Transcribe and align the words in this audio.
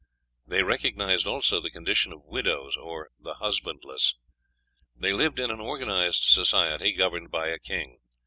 They 0.47 0.63
recognized 0.63 1.27
also 1.27 1.61
the 1.61 1.69
condition 1.69 2.11
of 2.11 2.25
widows, 2.25 2.75
or 2.75 3.11
"the 3.19 3.35
husbandless." 3.35 4.15
They 4.95 5.13
lived 5.13 5.37
in 5.39 5.51
an 5.51 5.61
organized 5.61 6.23
society, 6.23 6.91
governed 6.93 7.29
by 7.29 7.49
a 7.49 7.59
king. 7.59 7.99